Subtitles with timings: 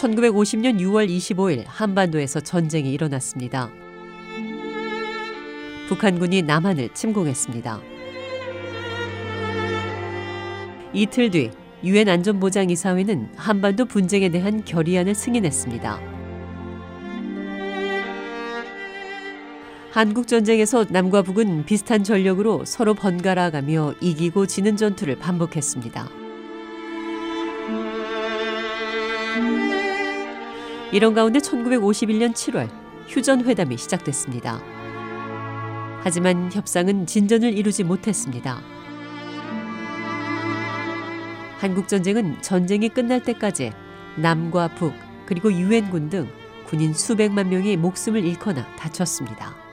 [0.00, 3.70] (1950년 6월 25일) 한반도에서 전쟁이 일어났습니다.
[5.88, 7.80] 북한군이 남한을 침공했습니다.
[10.94, 11.50] 이틀 뒤
[11.84, 16.00] 유엔 안전보장이사회는 한반도 분쟁에 대한 결의안을 승인했습니다.
[19.90, 26.20] 한국 전쟁에서 남과 북은 비슷한 전력으로 서로 번갈아가며 이기고 지는 전투를 반복했습니다.
[30.92, 32.68] 이런 가운데 1951년 7월
[33.06, 34.60] 휴전 회담이 시작됐습니다.
[36.02, 38.60] 하지만 협상은 진전을 이루지 못했습니다.
[41.58, 43.72] 한국 전쟁은 전쟁이 끝날 때까지
[44.16, 44.94] 남과 북
[45.26, 46.28] 그리고 유엔군 등
[46.66, 49.69] 군인 수백만 명이 목숨을 잃거나 다쳤습니다.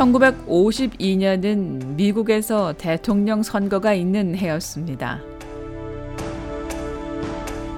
[0.00, 5.20] (1952년은) 미국에서 대통령 선거가 있는 해였습니다.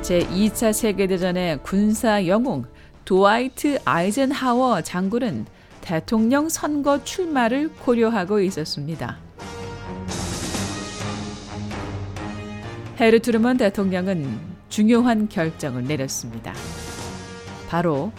[0.02, 2.64] 제2차 세계대전의 군사 영웅
[3.04, 5.46] 도와이트 아이젠하워 장군은
[5.80, 9.16] 대통령 선거 출마를 고려하고 있었습니다.
[13.00, 16.54] 헤르 트루먼 대통령은 중요한 결정을 내렸습니다.
[17.68, 18.12] 바로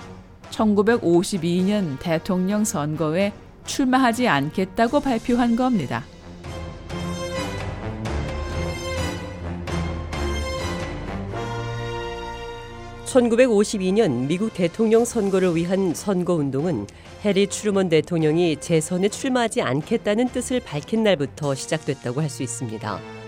[0.49, 3.31] 1952년 대통령 선거에
[3.65, 6.03] 출마하지 않겠다고 발표한 겁니다.
[13.05, 16.87] (1952년) 미국 대통령 선거를 위한 선거 운동은
[17.23, 23.22] 해리 트루먼 대통령이 재선에 출마하지 않겠다는 뜻을 밝힌 날부터 시작됐다고 할 수 있습니다.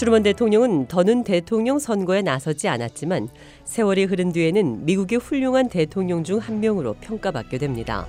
[0.00, 3.28] 트루먼 대통령은 더는 대통령 선거에 나서지 않았지만
[3.66, 8.06] 세월이 흐른 뒤에는 미국의 훌륭한 대통령 중 한 명으로 평가받게 됩니다.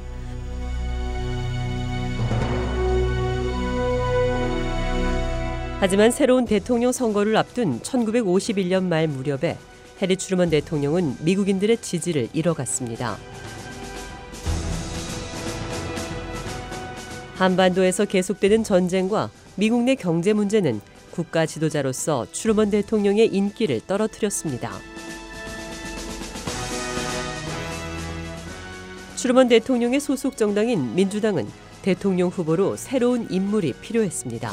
[5.81, 9.57] 하지만 새로운 대통령 선거를 앞둔 1951년 말 무렵에
[10.01, 13.17] 해리 트루먼 대통령은 미국인들의 지지를 잃어갔습니다.
[17.35, 20.79] 한반도에서 계속되는 전쟁과 미국 내 경제 문제는
[21.11, 24.71] 국가 지도자로서 트루먼 대통령의 인기를 떨어뜨렸습니다.
[29.17, 31.47] 트루먼 대통령의 소속 정당인 민주당은
[31.83, 34.51] 대통령 후보로 새로운 인물이 필요했습니다.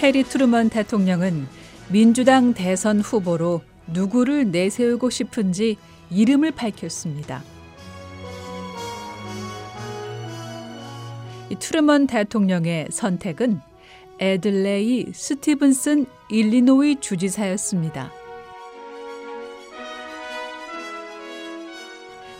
[0.00, 1.46] 해리 트루먼 대통령은
[1.90, 5.76] 민주당 대선 후보로 누구를 내세우고 싶은지
[6.10, 7.42] 이름을 밝혔습니다.
[11.56, 13.60] 트루먼 대통령의 선택은
[14.20, 18.12] 애들레이 스티븐슨 일리노이 주지사였습니다.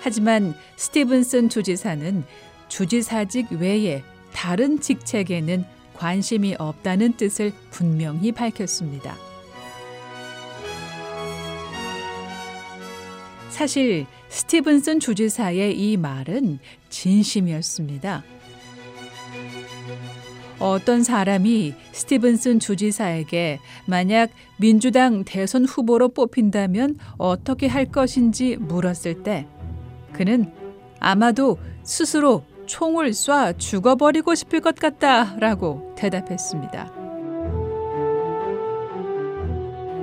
[0.00, 2.24] 하지만 스티븐슨 주지사는
[2.68, 4.02] 주지사직 외에
[4.32, 5.64] 다른 직책에는
[5.94, 9.16] 관심이 없다는 뜻을 분명히 밝혔습니다.
[13.50, 18.22] 사실 스티븐슨 주지사의 이 말은 진심이었습니다.
[20.60, 29.46] 어떤 사람이 스티븐슨 주지사에게 만약 민주당 대선 후보로 뽑힌다면 어떻게 할 것인지 물었을 때
[30.12, 30.52] 그는
[31.00, 36.92] 아마도 스스로 총을 쏴 죽어버리고 싶을 것 같다라고 대답했습니다.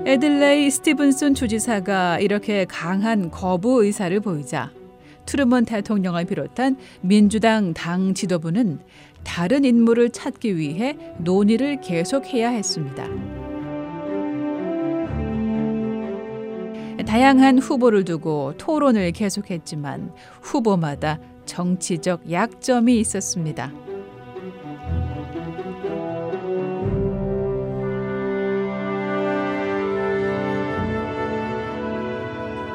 [0.08, 4.72] 에들레이 스티븐슨 주지사가 이렇게 강한 거부 의사를 보이자
[5.26, 8.80] 트루먼 대통령을 비롯한 민주당 당 지도부는
[9.26, 13.06] 다른 인물을 찾기 위해 논의를 계속해야 했습니다.
[17.06, 23.72] 다양한 후보를 두고 토론을 계속했지만 후보마다 정치적 약점이 있었습니다.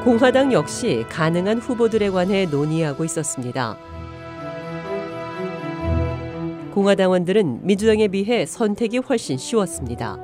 [0.05, 3.77] 공화당 역시 가능한 후보들에 관해 논의하고 있었습니다.
[6.73, 10.17] 공화당원들은 민주당에 비해 선택이 훨씬 쉬웠습니다.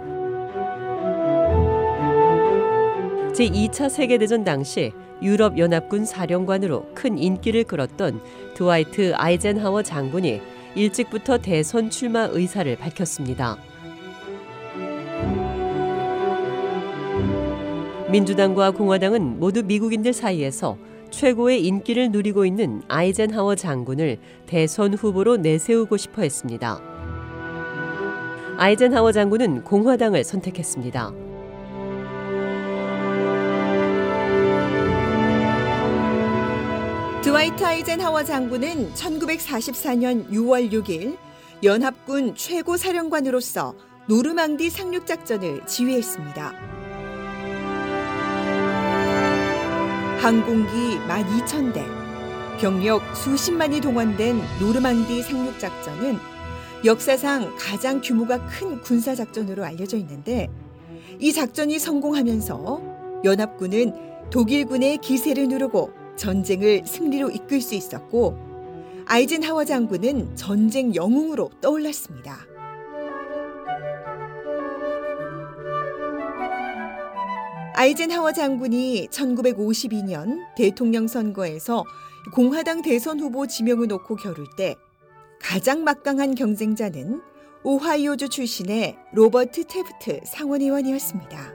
[3.32, 8.20] 제2차 세계대전 당시 유럽 연합군 사령관으로 큰 인기를 끌었던
[8.54, 10.40] 드와이트 아이젠하워 장군이
[10.74, 13.56] 일찍부터 대선 출마 의사를 밝혔습니다.
[18.10, 20.78] 민주당과 공화당은 모두 미국인들 사이에서
[21.16, 26.78] 최고의 인기를 누리고 있는 아이젠하워 장군을 대선 후보로 내세우고 싶어 했습니다.
[28.58, 31.12] 아이젠하워 장군은 공화당을 선택했습니다.
[37.22, 41.16] 드와이트 아이젠하워 장군은 1944년 6월 6일
[41.62, 43.74] 연합군 최고 사령관으로서
[44.06, 46.85] 노르망디 상륙 작전을 지휘했습니다.
[50.18, 51.84] 항공기 12,000대,
[52.58, 56.18] 병력 수십만이 동원된 노르망디 상륙 작전은
[56.84, 60.48] 역사상 가장 규모가 큰 군사 작전으로 알려져 있는데
[61.20, 63.92] 이 작전이 성공하면서 연합군은
[64.30, 68.36] 독일군의 기세를 누르고 전쟁을 승리로 이끌 수 있었고
[69.06, 72.55] 아이젠하워 장군은 전쟁 영웅으로 떠올랐습니다.
[77.86, 81.84] 아이젠하워 장군이 1952년 대통령 선거에서
[82.34, 84.74] 공화당 대선 후보 지명을 놓고 겨룰 때
[85.40, 87.22] 가장 막강한 경쟁자는
[87.62, 91.52] 오하이오주 출신의 로버트 테프트 상원의원이었습니다.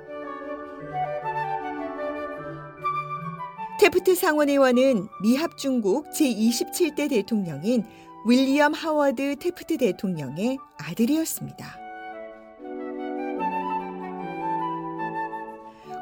[3.81, 7.83] 테프트 상원의원은 미합 중국 제27대 대통령인
[8.25, 11.80] 윌리엄 하워드 테프트 대통령의 아들이었습니다.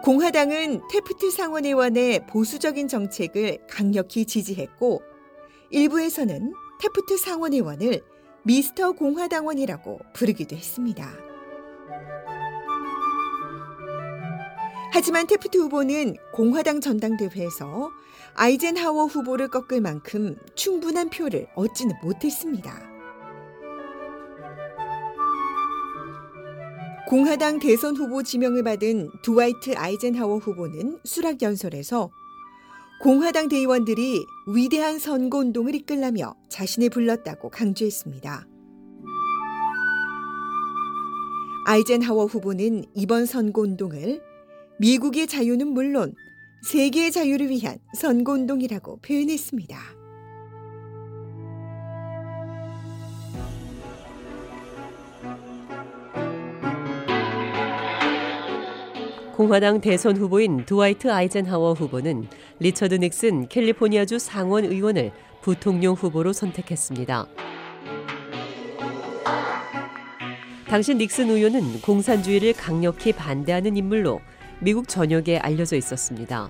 [0.10, 5.04] 공화당은 테프트 상원의원의 보수적인 정책을 강력히 지지했고
[5.70, 6.52] 일부에서는
[6.82, 8.02] 테프트 상원의원을
[8.42, 11.14] 미스터 공화당원이라고 부르기도 했습니다.
[14.92, 17.92] 하지만 테프트 후보는 공화당 전당대회에서
[18.34, 22.89] 아이젠하워 후보를 꺾을 만큼 충분한 표를 얻지는 못했습니다.
[27.10, 32.12] 공화당 대선 후보 지명을 받은 두와이트 아이젠하워 후보는 수락 연설에서
[33.02, 34.24] 공화당 대의원들이
[34.54, 38.48] 위대한 선거 운동을 이끌라며 자신을 불렀다고 강조했습니다.
[41.66, 44.22] 아이젠하워 후보는 이번 선거 운동을
[44.80, 46.14] 미국의 자유는 물론
[46.62, 49.99] 세계의 자유를 위한 선거 운동이라고 표현했습니다.
[59.40, 62.28] 공화당 대선 후보인 드와이트 아이젠하워 후보는
[62.60, 67.26] 리처드 닉슨 캘리포니아주 상원 의원을 부통령 후보로 선택했습니다.
[70.68, 74.20] 당시 닉슨 의원은 공산주의를 강력히 반대하는 인물로
[74.60, 76.50] 미국 전역에 알려져 있었습니다.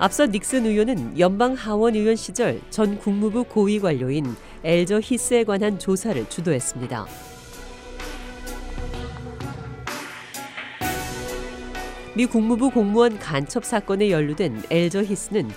[0.00, 6.28] 앞서 닉슨 의원은 연방 하원 의원 시절 전 국무부 고위 관료인 엘저 히스에 관한 조사를
[6.28, 7.27] 주도했습니다.
[12.18, 15.48] 미 국무부 공무원 간첩 사건에 연루된 엘저 히스는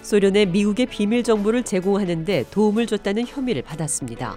[0.00, 4.34] 소련에 미국의 비밀 정보를 제공하는 데 도움을 줬다는 혐의를 받았습니다.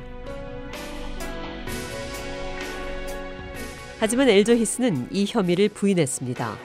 [3.97, 6.57] 하지만 엘저 히스는 이 혐의를 부인했습니다.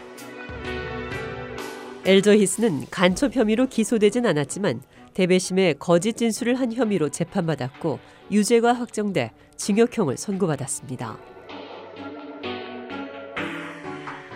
[2.06, 4.82] 엘저 히스는 간첩 혐의로 기소되진 않았지만
[5.14, 8.00] 대배심에 거짓 진술을 한 혐의로 재판받았고
[8.32, 11.33] 유죄가 확정돼 징역형을 선고받았습니다.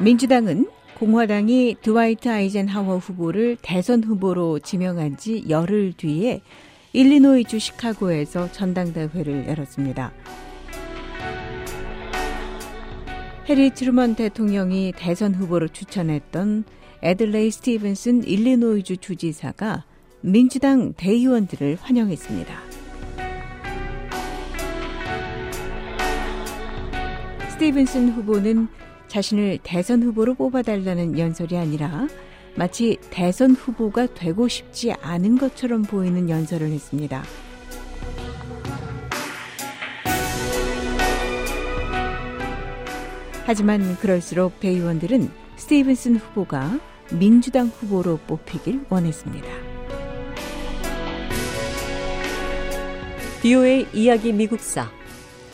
[0.00, 6.40] 민주당은 공화당이 드와이트 아이젠하워 후보를 대선 후보로 지명한 지 열흘 뒤에
[6.92, 10.12] 일리노이주 시카고에서 전당대회를 열었습니다.
[13.48, 16.64] 해리 트루먼 대통령이 대선 후보로 추천했던
[17.02, 19.84] 애들레이 스티븐슨 일리노이주 주지사가
[20.20, 22.54] 민주당 대의원들을 환영했습니다.
[27.50, 28.68] 스티븐슨 후보는
[29.08, 32.06] 자신을 대선 후보로 뽑아달라는 연설이 아니라
[32.54, 37.22] 마치 대선 후보가 되고 싶지 않은 것처럼 보이는 연설을 했습니다.
[43.46, 46.78] 하지만 그럴수록 대의원들은 스티븐슨 후보가
[47.12, 49.48] 민주당 후보로 뽑히길 원했습니다.
[53.40, 54.90] 비오의 이야기 미국사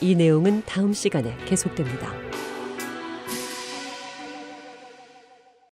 [0.01, 2.24] 이 내용은 다음 시간에 계속됩니다.